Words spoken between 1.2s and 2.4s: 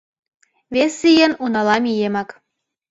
унала миемак!